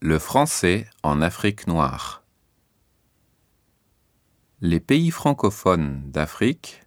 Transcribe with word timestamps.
Le 0.00 0.20
français 0.20 0.86
en 1.02 1.20
Afrique 1.20 1.66
noire. 1.66 2.22
Les 4.60 4.78
pays 4.78 5.10
francophones 5.10 6.08
d'Afrique 6.12 6.82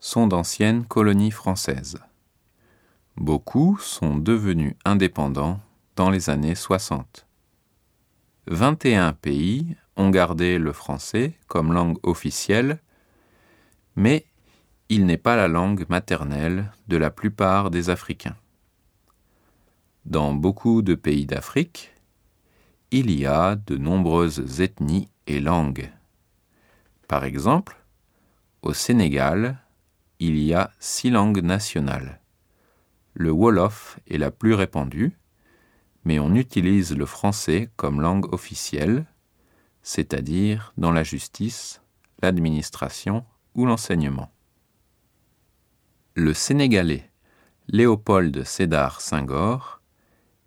sont 0.00 0.26
d'anciennes 0.26 0.86
colonies 0.86 1.32
françaises. 1.32 1.98
Beaucoup 3.18 3.76
sont 3.76 4.16
devenus 4.16 4.74
indépendants 4.86 5.60
dans 5.96 6.08
les 6.08 6.30
années 6.30 6.54
60. 6.54 7.26
21 8.46 9.12
pays 9.12 9.76
ont 9.96 10.08
gardé 10.08 10.56
le 10.56 10.72
français 10.72 11.34
comme 11.48 11.74
langue 11.74 11.98
officielle, 12.04 12.80
mais 13.96 14.24
il 14.88 15.04
n'est 15.04 15.18
pas 15.18 15.36
la 15.36 15.48
langue 15.48 15.84
maternelle 15.90 16.72
de 16.88 16.96
la 16.96 17.10
plupart 17.10 17.70
des 17.70 17.90
Africains. 17.90 18.36
Dans 20.06 20.32
beaucoup 20.32 20.80
de 20.80 20.94
pays 20.94 21.26
d'Afrique, 21.26 21.92
il 22.98 23.10
y 23.10 23.26
a 23.26 23.56
de 23.56 23.76
nombreuses 23.76 24.62
ethnies 24.62 25.10
et 25.26 25.38
langues. 25.38 25.92
Par 27.08 27.24
exemple, 27.24 27.76
au 28.62 28.72
Sénégal, 28.72 29.58
il 30.18 30.38
y 30.38 30.54
a 30.54 30.70
six 30.78 31.10
langues 31.10 31.42
nationales. 31.42 32.22
Le 33.12 33.30
Wolof 33.30 34.00
est 34.08 34.16
la 34.16 34.30
plus 34.30 34.54
répandue, 34.54 35.12
mais 36.04 36.18
on 36.18 36.34
utilise 36.34 36.96
le 36.96 37.04
français 37.04 37.68
comme 37.76 38.00
langue 38.00 38.32
officielle, 38.32 39.04
c'est-à-dire 39.82 40.72
dans 40.78 40.92
la 40.92 41.02
justice, 41.02 41.82
l'administration 42.22 43.26
ou 43.54 43.66
l'enseignement. 43.66 44.32
Le 46.14 46.32
Sénégalais 46.32 47.10
Léopold 47.68 48.42
Sédar 48.44 49.02
Senghor 49.02 49.75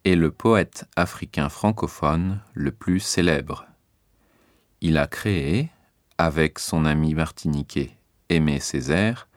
est 0.05 0.15
le 0.15 0.31
poète 0.31 0.85
africain 0.95 1.49
francophone 1.49 2.41
le 2.53 2.71
plus 2.71 2.99
célèbre. 2.99 3.65
Il 4.81 4.97
a 4.97 5.07
créé, 5.07 5.69
avec 6.17 6.59
son 6.59 6.85
ami 6.85 7.13
martiniquais 7.13 7.97
Aimé 8.29 8.59
Césaire, 8.59 9.27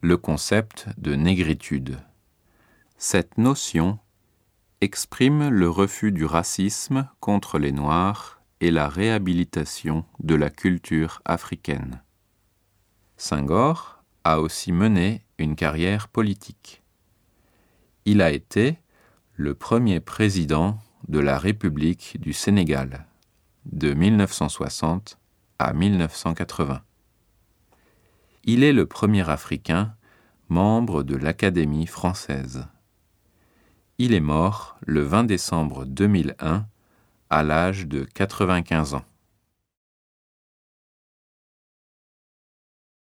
le 0.00 0.16
concept 0.16 0.86
de 0.98 1.14
négritude. 1.14 1.98
Cette 2.98 3.38
notion 3.38 3.98
exprime 4.80 5.48
le 5.48 5.68
refus 5.68 6.12
du 6.12 6.24
racisme 6.24 7.08
contre 7.20 7.58
les 7.58 7.72
Noirs 7.72 8.40
et 8.60 8.70
la 8.70 8.88
réhabilitation 8.88 10.04
de 10.20 10.34
la 10.34 10.50
culture 10.50 11.22
africaine. 11.24 12.02
Senghor 13.16 14.02
a 14.24 14.40
aussi 14.40 14.72
mené 14.72 15.24
une 15.38 15.56
carrière 15.56 16.08
politique. 16.08 16.82
Il 18.04 18.20
a 18.20 18.30
été 18.30 18.78
le 19.36 19.56
premier 19.56 19.98
président 19.98 20.78
de 21.08 21.18
la 21.18 21.38
République 21.38 22.18
du 22.20 22.32
Sénégal 22.32 23.04
de 23.66 23.92
1960 23.92 25.18
à 25.58 25.72
1980. 25.72 26.82
Il 28.44 28.62
est 28.62 28.72
le 28.72 28.86
premier 28.86 29.28
Africain 29.28 29.96
membre 30.48 31.02
de 31.02 31.16
l'Académie 31.16 31.86
française. 31.88 32.68
Il 33.98 34.14
est 34.14 34.20
mort 34.20 34.78
le 34.86 35.00
20 35.00 35.24
décembre 35.24 35.84
2001 35.84 36.66
à 37.30 37.42
l'âge 37.42 37.88
de 37.88 38.04
95 38.04 38.94
ans. 38.94 39.04